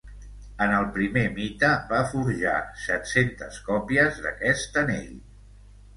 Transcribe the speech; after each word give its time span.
En 0.65 0.71
el 0.77 0.87
primer 0.95 1.25
mite 1.35 1.69
va 1.91 1.99
forjar 2.13 2.55
set-centes 2.85 3.61
còpies 3.71 4.19
d'aquest 4.25 4.81
anell. 4.85 5.13